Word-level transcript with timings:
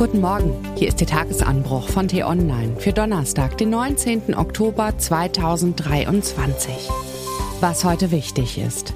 Guten 0.00 0.22
Morgen, 0.22 0.54
hier 0.76 0.88
ist 0.88 0.98
der 1.00 1.08
Tagesanbruch 1.08 1.90
von 1.90 2.08
T-Online 2.08 2.74
für 2.78 2.90
Donnerstag, 2.90 3.58
den 3.58 3.68
19. 3.68 4.34
Oktober 4.34 4.96
2023. 4.96 6.72
Was 7.60 7.84
heute 7.84 8.10
wichtig 8.10 8.56
ist. 8.56 8.94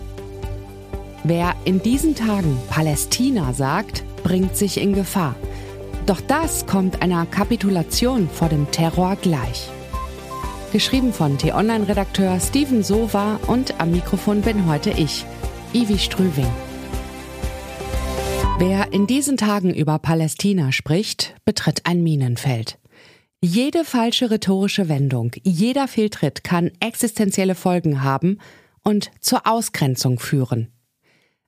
Wer 1.23 1.57
in 1.67 1.83
diesen 1.83 2.15
Tagen 2.15 2.57
Palästina 2.71 3.53
sagt, 3.53 4.03
bringt 4.23 4.57
sich 4.57 4.81
in 4.81 4.95
Gefahr. 4.95 5.35
Doch 6.07 6.23
das 6.23 6.65
kommt 6.65 7.03
einer 7.03 7.27
Kapitulation 7.27 8.31
vor 8.31 8.49
dem 8.49 8.71
Terror 8.71 9.17
gleich. 9.17 9.69
Geschrieben 10.73 11.13
von 11.13 11.37
T-Online-Redakteur 11.37 12.41
Steven 12.41 12.83
Sova 12.83 13.39
und 13.47 13.79
am 13.79 13.91
Mikrofon 13.91 14.41
bin 14.41 14.67
heute 14.67 14.89
ich, 14.89 15.27
Ivi 15.75 15.99
Strüving. 15.99 16.51
Wer 18.57 18.93
in 18.93 19.09
diesen 19.09 19.37
Tagen 19.37 19.75
über 19.75 19.99
Palästina 19.99 20.71
spricht, 20.71 21.35
betritt 21.45 21.87
ein 21.87 22.05
Minenfeld. 22.05 22.79
Jede 23.43 23.85
falsche 23.85 24.31
rhetorische 24.31 24.89
Wendung, 24.89 25.33
jeder 25.43 25.89
Fehltritt 25.89 26.45
kann 26.45 26.71
existenzielle 26.79 27.57
Folgen 27.57 28.05
haben 28.05 28.39
und 28.85 29.11
zur 29.21 29.49
Ausgrenzung 29.49 30.21
führen. 30.21 30.69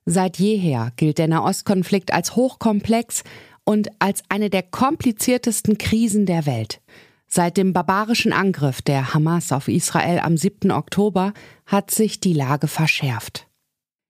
Seit 0.05 0.37
jeher 0.37 0.91
gilt 0.97 1.17
der 1.17 1.29
Nahostkonflikt 1.29 2.11
als 2.11 2.35
hochkomplex 2.35 3.23
und 3.63 3.89
als 3.99 4.23
eine 4.27 4.49
der 4.49 4.63
kompliziertesten 4.63 5.77
Krisen 5.77 6.25
der 6.25 6.45
Welt. 6.45 6.81
Seit 7.25 7.55
dem 7.55 7.71
barbarischen 7.71 8.33
Angriff 8.33 8.81
der 8.81 9.13
Hamas 9.13 9.53
auf 9.53 9.69
Israel 9.69 10.19
am 10.19 10.35
7. 10.35 10.71
Oktober 10.71 11.33
hat 11.65 11.89
sich 11.89 12.19
die 12.19 12.33
Lage 12.33 12.67
verschärft. 12.67 13.46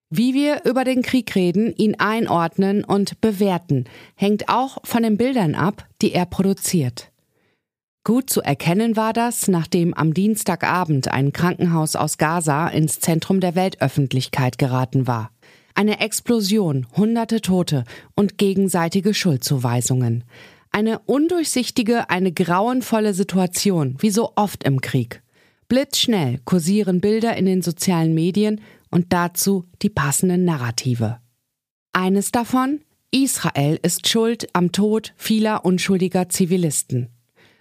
Wie 0.10 0.34
wir 0.34 0.64
über 0.64 0.86
den 0.86 1.02
Krieg 1.02 1.36
reden, 1.36 1.74
ihn 1.76 1.96
einordnen 1.96 2.86
und 2.86 3.20
bewerten, 3.20 3.86
hängt 4.16 4.48
auch 4.48 4.78
von 4.86 5.04
den 5.04 5.18
Bildern 5.18 5.54
ab, 5.54 5.86
die 6.02 6.14
er 6.14 6.26
produziert. 6.26 7.12
Gut 8.06 8.30
zu 8.30 8.42
erkennen 8.42 8.96
war 8.96 9.12
das, 9.12 9.50
nachdem 9.50 9.94
am 9.94 10.14
Dienstagabend 10.14 11.10
ein 11.10 11.34
Krankenhaus 11.34 11.98
aus 11.98 12.18
Gaza 12.18 12.70
ins 12.70 13.02
Zentrum 13.02 13.42
der 13.42 13.56
Weltöffentlichkeit 13.56 14.58
geraten 14.58 15.08
war. 15.08 15.32
Eine 15.76 16.00
Explosion, 16.00 16.88
hunderte 16.96 17.42
Tote 17.42 17.84
und 18.16 18.38
gegenseitige 18.38 19.14
Schuldzuweisungen. 19.14 20.24
Eine 20.72 21.00
undurchsichtige, 21.00 22.10
eine 22.10 22.32
grauenvolle 22.32 23.14
Situation, 23.14 23.98
wie 24.00 24.10
so 24.10 24.32
oft 24.38 24.64
im 24.64 24.80
Krieg. 24.80 25.22
Blitzschnell 25.68 26.40
kursieren 26.46 27.02
Bilder 27.02 27.36
in 27.36 27.46
den 27.46 27.62
sozialen 27.62 28.14
Medien 28.14 28.62
und 28.90 29.14
dazu 29.14 29.66
die 29.82 29.90
passenden 29.90 30.46
Narrative. 30.46 31.20
Eines 31.94 32.32
davon, 32.32 32.82
Israel 33.12 33.80
ist 33.82 34.08
schuld 34.08 34.48
am 34.54 34.72
Tod 34.72 35.14
vieler 35.16 35.66
unschuldiger 35.66 36.30
Zivilisten. 36.30 37.10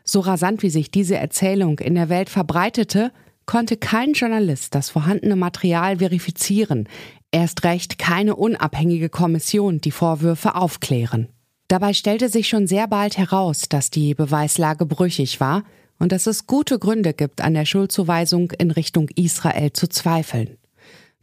So 0.05 0.21
rasant 0.21 0.63
wie 0.63 0.71
sich 0.71 0.91
diese 0.91 1.17
Erzählung 1.17 1.79
in 1.79 1.95
der 1.95 2.09
Welt 2.09 2.31
verbreitete, 2.31 3.13
konnte 3.47 3.77
kein 3.77 4.13
Journalist 4.13 4.75
das 4.75 4.91
vorhandene 4.91 5.37
Material 5.37 5.99
verifizieren, 5.99 6.89
erst 7.31 7.65
recht 7.65 7.99
keine 7.99 8.37
unabhängige 8.37 9.09
Kommission 9.09 9.81
die 9.81 9.93
Vorwürfe 9.93 10.55
aufklären. 10.55 11.29
Dabei 11.69 11.93
stellte 11.93 12.29
sich 12.29 12.49
schon 12.49 12.67
sehr 12.67 12.87
bald 12.87 13.19
heraus, 13.19 13.69
dass 13.69 13.91
die 13.91 14.15
Beweislage 14.15 14.87
brüchig 14.87 15.41
war 15.41 15.65
und 15.99 16.13
dass 16.13 16.27
es 16.27 16.47
gute 16.47 16.79
Gründe 16.79 17.13
gibt, 17.13 17.41
an 17.41 17.55
der 17.55 17.65
Schuldzuweisung 17.65 18.53
in 18.53 18.71
Richtung 18.71 19.09
Israel 19.17 19.73
zu 19.73 19.89
zweifeln. 19.89 20.59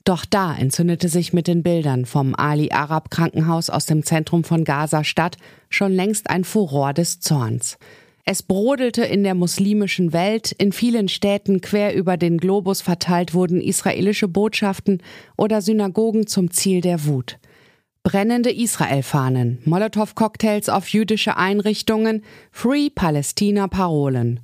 Doch 0.04 0.26
da 0.26 0.54
entzündete 0.54 1.08
sich 1.08 1.32
mit 1.32 1.48
den 1.48 1.64
Bildern 1.64 2.06
vom 2.06 2.36
Ali 2.36 2.72
Arab 2.72 3.10
Krankenhaus 3.10 3.70
aus 3.70 3.86
dem 3.86 4.04
Zentrum 4.04 4.44
von 4.44 4.66
Gaza 4.66 5.04
Stadt 5.06 5.38
schon 5.70 5.94
längst 5.94 6.30
ein 6.30 6.44
Furor 6.44 6.94
des 6.94 7.22
Zorns. 7.22 7.78
Es 8.26 8.44
brodelte 8.44 9.04
in 9.04 9.24
der 9.24 9.36
muslimischen 9.36 10.14
Welt, 10.14 10.52
in 10.54 10.72
vielen 10.72 11.10
Städten 11.10 11.62
quer 11.62 11.94
über 11.94 12.18
den 12.18 12.38
Globus 12.38 12.82
verteilt 12.82 13.34
wurden 13.34 13.62
israelische 13.62 14.28
Botschaften 14.28 15.02
oder 15.38 15.62
Synagogen 15.62 16.28
zum 16.28 16.52
Ziel 16.52 16.82
der 16.82 17.06
Wut. 17.06 17.38
Brennende 18.02 18.52
Israel-Fahnen, 18.52 19.60
Molotow-Cocktails 19.66 20.70
auf 20.70 20.90
jüdische 20.90 21.38
Einrichtungen, 21.38 22.24
Free 22.52 22.90
Palästina-Parolen. 22.90 24.42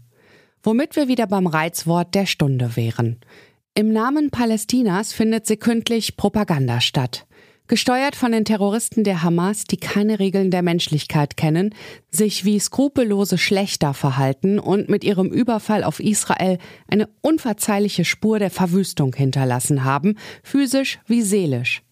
Womit 0.64 0.98
wir 0.98 1.08
wieder 1.08 1.28
beim 1.28 1.48
Reizwort 1.48 2.16
der 2.16 2.26
Stunde 2.26 2.76
wären. 2.76 3.20
Im 3.76 3.94
Namen 3.94 4.30
Palästinas 4.30 5.14
findet 5.14 5.46
sekündlich 5.46 6.18
Propaganda 6.18 6.82
statt. 6.82 7.26
Gesteuert 7.68 8.16
von 8.16 8.32
den 8.32 8.46
Terroristen 8.46 9.04
der 9.04 9.22
Hamas, 9.22 9.66
die 9.66 9.78
keine 9.78 10.18
Regeln 10.18 10.50
der 10.50 10.64
Menschlichkeit 10.64 11.38
kennen, 11.38 11.76
sich 12.10 12.44
wie 12.44 12.60
skrupellose 12.60 13.38
Schlechter 13.38 13.94
verhalten 13.94 14.58
und 14.58 14.90
mit 14.90 15.04
ihrem 15.04 15.30
Überfall 15.30 15.84
auf 15.84 16.00
Israel 16.00 16.58
eine 16.88 17.08
unverzeihliche 17.22 18.06
Spur 18.06 18.40
der 18.40 18.50
Verwüstung 18.50 19.14
hinterlassen 19.16 19.84
haben, 19.84 20.16
physisch 20.42 21.00
wie 21.06 21.22
seelisch. 21.22 21.84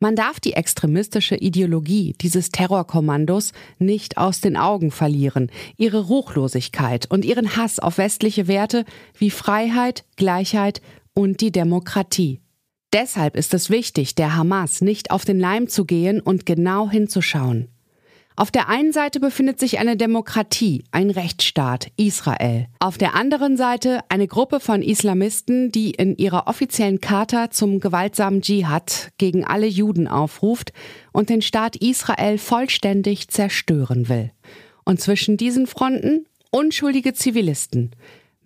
Man 0.00 0.14
darf 0.14 0.38
die 0.38 0.52
extremistische 0.52 1.34
Ideologie 1.34 2.14
dieses 2.20 2.50
Terrorkommandos 2.50 3.52
nicht 3.80 4.16
aus 4.16 4.40
den 4.40 4.56
Augen 4.56 4.92
verlieren, 4.92 5.50
ihre 5.76 6.06
Ruchlosigkeit 6.06 7.10
und 7.10 7.24
ihren 7.24 7.56
Hass 7.56 7.80
auf 7.80 7.98
westliche 7.98 8.46
Werte 8.46 8.84
wie 9.18 9.30
Freiheit, 9.30 10.04
Gleichheit 10.14 10.80
und 11.18 11.40
die 11.40 11.50
Demokratie. 11.50 12.40
Deshalb 12.92 13.36
ist 13.36 13.52
es 13.52 13.70
wichtig, 13.70 14.14
der 14.14 14.36
Hamas 14.36 14.82
nicht 14.82 15.10
auf 15.10 15.24
den 15.24 15.40
Leim 15.40 15.66
zu 15.66 15.84
gehen 15.84 16.20
und 16.20 16.46
genau 16.46 16.88
hinzuschauen. 16.88 17.66
Auf 18.36 18.52
der 18.52 18.68
einen 18.68 18.92
Seite 18.92 19.18
befindet 19.18 19.58
sich 19.58 19.80
eine 19.80 19.96
Demokratie, 19.96 20.84
ein 20.92 21.10
Rechtsstaat, 21.10 21.88
Israel. 21.96 22.68
Auf 22.78 22.98
der 22.98 23.16
anderen 23.16 23.56
Seite 23.56 24.02
eine 24.08 24.28
Gruppe 24.28 24.60
von 24.60 24.80
Islamisten, 24.80 25.72
die 25.72 25.90
in 25.90 26.16
ihrer 26.16 26.46
offiziellen 26.46 27.00
Charta 27.00 27.50
zum 27.50 27.80
gewaltsamen 27.80 28.40
Dschihad 28.40 29.10
gegen 29.18 29.44
alle 29.44 29.66
Juden 29.66 30.06
aufruft 30.06 30.72
und 31.12 31.30
den 31.30 31.42
Staat 31.42 31.74
Israel 31.74 32.38
vollständig 32.38 33.26
zerstören 33.26 34.08
will. 34.08 34.30
Und 34.84 35.00
zwischen 35.00 35.36
diesen 35.36 35.66
Fronten 35.66 36.26
unschuldige 36.52 37.12
Zivilisten, 37.12 37.90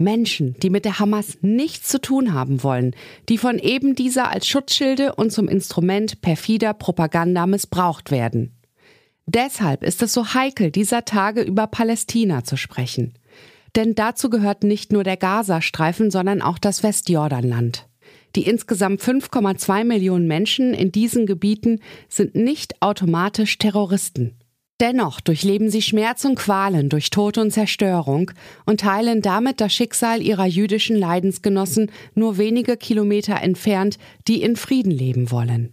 Menschen, 0.03 0.55
die 0.61 0.71
mit 0.71 0.85
der 0.85 0.99
Hamas 0.99 1.39
nichts 1.41 1.89
zu 1.89 2.01
tun 2.01 2.35
haben 2.35 2.63
wollen, 2.63 2.95
die 3.29 3.39
von 3.39 3.59
eben 3.59 3.95
dieser 3.95 4.31
als 4.31 4.47
Schutzschilde 4.47 5.15
und 5.15 5.33
zum 5.33 5.49
Instrument 5.49 6.21
perfider 6.21 6.75
Propaganda 6.75 7.47
missbraucht 7.47 8.11
werden. 8.11 8.53
Deshalb 9.27 9.83
ist 9.85 10.03
es 10.03 10.12
so 10.12 10.35
heikel, 10.35 10.71
dieser 10.71 11.05
Tage 11.05 11.43
über 11.43 11.67
Palästina 11.67 12.45
zu 12.45 12.57
sprechen. 12.57 13.15
Denn 13.77 13.95
dazu 13.95 14.29
gehört 14.29 14.65
nicht 14.65 14.93
nur 14.93 15.05
der 15.05 15.17
Gazastreifen, 15.17 16.11
sondern 16.11 16.43
auch 16.43 16.59
das 16.59 16.83
Westjordanland. 16.83 17.87
Die 18.37 18.45
insgesamt 18.45 19.01
5,2 19.01 19.85
Millionen 19.85 20.27
Menschen 20.27 20.75
in 20.75 20.91
diesen 20.91 21.27
Gebieten 21.27 21.81
sind 22.09 22.35
nicht 22.35 22.81
automatisch 22.81 23.59
Terroristen. 23.59 24.35
Dennoch 24.82 25.20
durchleben 25.20 25.70
sie 25.70 25.81
Schmerz 25.81 26.25
und 26.25 26.34
Qualen 26.34 26.88
durch 26.88 27.10
Tod 27.10 27.38
und 27.38 27.53
Zerstörung 27.53 28.32
und 28.66 28.81
teilen 28.81 29.22
damit 29.22 29.60
das 29.60 29.72
Schicksal 29.72 30.20
ihrer 30.20 30.44
jüdischen 30.44 30.97
Leidensgenossen 30.97 31.93
nur 32.16 32.37
wenige 32.37 32.76
Kilometer 32.76 33.41
entfernt, 33.41 33.97
die 34.26 34.43
in 34.43 34.56
Frieden 34.56 34.91
leben 34.91 35.31
wollen. 35.31 35.72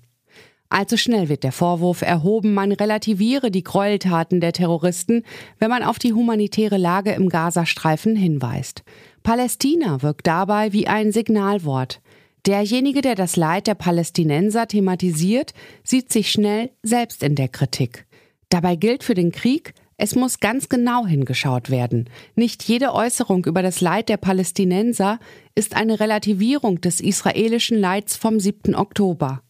Allzu 0.69 0.95
schnell 0.95 1.27
wird 1.27 1.43
der 1.43 1.51
Vorwurf 1.51 2.03
erhoben, 2.03 2.53
man 2.53 2.71
relativiere 2.71 3.49
die 3.49 3.63
Gräueltaten 3.63 4.41
der 4.41 4.53
Terroristen, 4.53 5.23
wenn 5.57 5.71
man 5.71 5.81
auf 5.81 5.97
die 5.97 6.13
humanitäre 6.13 6.77
Lage 6.77 7.13
im 7.13 7.29
Gazastreifen 7.29 8.15
hinweist. 8.15 8.83
Palästina 9.23 10.03
wirkt 10.03 10.27
dabei 10.27 10.71
wie 10.71 10.85
ein 10.85 11.11
Signalwort. 11.11 11.99
Derjenige, 12.45 13.01
der 13.01 13.15
das 13.15 13.37
Leid 13.37 13.65
der 13.65 13.73
Palästinenser 13.73 14.67
thematisiert, 14.67 15.55
sieht 15.83 16.11
sich 16.11 16.31
schnell 16.31 16.69
selbst 16.83 17.23
in 17.23 17.33
der 17.33 17.47
Kritik. 17.47 18.05
Dabei 18.49 18.75
gilt 18.75 19.03
für 19.03 19.13
den 19.13 19.31
Krieg, 19.31 19.73
es 19.97 20.15
muss 20.15 20.39
ganz 20.39 20.69
genau 20.69 21.05
hingeschaut 21.05 21.69
werden. 21.69 22.09
Nicht 22.35 22.63
jede 22.63 22.93
Äußerung 22.93 23.45
über 23.45 23.61
das 23.61 23.81
Leid 23.81 24.09
der 24.09 24.17
Palästinenser 24.17 25.19
ist 25.55 25.75
eine 25.75 25.99
Relativierung 25.99 26.79
des 26.81 27.01
israelischen 27.01 27.77
Leids 27.77 28.15
vom 28.15 28.39
7. 28.39 28.75
Oktober. 28.75 29.43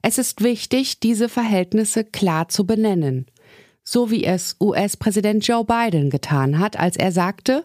Es 0.00 0.18
ist 0.18 0.42
wichtig, 0.42 0.98
diese 0.98 1.28
Verhältnisse 1.28 2.04
klar 2.04 2.48
zu 2.48 2.66
benennen. 2.66 3.26
So 3.84 4.10
wie 4.10 4.24
es 4.24 4.56
US-Präsident 4.60 5.46
Joe 5.46 5.64
Biden 5.64 6.10
getan 6.10 6.58
hat, 6.58 6.78
als 6.78 6.96
er 6.96 7.12
sagte, 7.12 7.64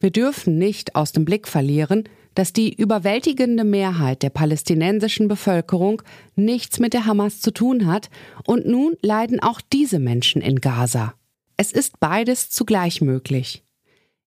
wir 0.00 0.10
dürfen 0.10 0.58
nicht 0.58 0.96
aus 0.96 1.12
dem 1.12 1.24
Blick 1.24 1.46
verlieren, 1.46 2.04
dass 2.36 2.52
die 2.52 2.72
überwältigende 2.72 3.64
Mehrheit 3.64 4.22
der 4.22 4.30
palästinensischen 4.30 5.26
Bevölkerung 5.26 6.02
nichts 6.36 6.78
mit 6.78 6.92
der 6.92 7.06
Hamas 7.06 7.40
zu 7.40 7.50
tun 7.50 7.86
hat 7.86 8.10
und 8.44 8.66
nun 8.66 8.94
leiden 9.00 9.40
auch 9.40 9.60
diese 9.60 9.98
Menschen 9.98 10.42
in 10.42 10.60
Gaza. 10.60 11.14
Es 11.56 11.72
ist 11.72 11.98
beides 11.98 12.50
zugleich 12.50 13.00
möglich. 13.00 13.64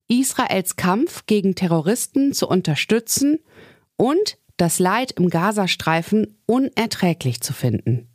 Israels 0.07 0.75
Kampf 0.75 1.27
gegen 1.27 1.53
Terroristen 1.53 2.33
zu 2.33 2.47
unterstützen 2.47 3.37
und 3.95 4.39
das 4.57 4.79
Leid 4.79 5.11
im 5.11 5.29
Gazastreifen 5.29 6.35
unerträglich 6.47 7.41
zu 7.41 7.53
finden. 7.53 8.07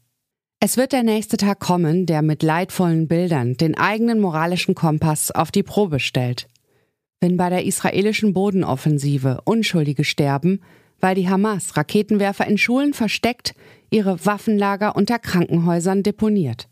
Es 0.58 0.76
wird 0.76 0.92
der 0.92 1.04
nächste 1.04 1.36
Tag 1.36 1.60
kommen, 1.60 2.06
der 2.06 2.22
mit 2.22 2.42
leidvollen 2.42 3.06
Bildern 3.06 3.56
den 3.56 3.76
eigenen 3.76 4.18
moralischen 4.18 4.74
Kompass 4.74 5.30
auf 5.30 5.52
die 5.52 5.62
Probe 5.62 6.00
stellt. 6.00 6.48
Wenn 7.24 7.38
bei 7.38 7.48
der 7.48 7.64
israelischen 7.64 8.34
Bodenoffensive 8.34 9.40
Unschuldige 9.46 10.04
sterben, 10.04 10.60
weil 11.00 11.14
die 11.14 11.26
Hamas 11.26 11.74
Raketenwerfer 11.74 12.46
in 12.46 12.58
Schulen 12.58 12.92
versteckt, 12.92 13.54
ihre 13.88 14.26
Waffenlager 14.26 14.94
unter 14.94 15.18
Krankenhäusern 15.18 16.02
deponiert. 16.02 16.68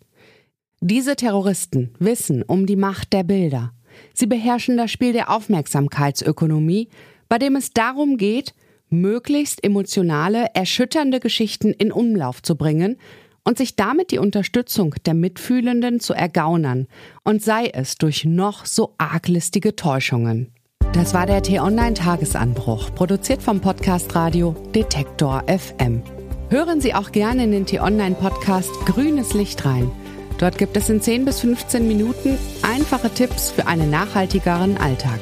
Diese 0.83 1.17
Terroristen 1.17 1.95
wissen 2.01 2.43
um 2.43 2.67
die 2.67 2.77
Macht 2.77 3.15
der 3.15 3.23
Bilder. 3.23 3.73
Sie 4.13 4.27
beherrschen 4.27 4.77
das 4.77 4.91
Spiel 4.91 5.15
der 5.15 5.31
Aufmerksamkeitsökonomie, 5.31 6.91
bei 7.31 7.39
dem 7.39 7.57
es 7.57 7.71
darum 7.71 8.19
geht, 8.19 8.53
möglichst 8.91 9.65
emotionale, 9.65 10.49
erschütternde 10.53 11.19
Geschichten 11.19 11.71
in 11.71 11.91
Umlauf 11.91 12.43
zu 12.43 12.57
bringen 12.57 12.99
und 13.45 13.59
sich 13.59 13.77
damit 13.77 14.11
die 14.11 14.19
Unterstützung 14.19 14.95
der 15.07 15.15
Mitfühlenden 15.15 16.01
zu 16.01 16.15
ergaunern, 16.15 16.87
und 17.25 17.43
sei 17.43 17.71
es 17.73 17.97
durch 17.97 18.25
noch 18.25 18.67
so 18.67 18.95
arglistige 18.99 19.77
Täuschungen. 19.77 20.53
Das 20.93 21.15
war 21.15 21.27
der 21.27 21.43
T-Online-Tagesanbruch, 21.43 22.95
produziert 22.95 23.43
vom 23.43 23.61
Podcast 23.61 24.15
Radio 24.15 24.55
Detektor 24.75 25.43
FM. 25.49 26.03
Hören 26.51 26.83
Sie 26.83 26.95
auch 26.95 27.13
gerne 27.13 27.45
in 27.45 27.51
den 27.51 27.67
T-Online-Podcast 27.67 28.71
Grünes 28.85 29.33
Licht 29.33 29.65
rein. 29.65 29.91
Dort 30.37 30.59
gibt 30.59 30.77
es 30.77 30.91
in 30.91 31.01
10 31.01 31.25
bis 31.25 31.41
15 31.41 31.89
Minuten 31.89 32.37
einfache 32.63 33.09
Tipps 33.09 33.51
für 33.51 33.67
einen 33.67 33.91
nachhaltigeren 33.91 34.77
Alltag. 34.77 35.21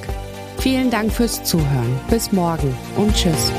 Vielen 0.59 0.91
Dank 0.91 1.13
fürs 1.13 1.45
Zuhören. 1.45 2.01
Bis 2.11 2.33
morgen 2.33 2.77
und 2.97 3.15
tschüss. 3.15 3.53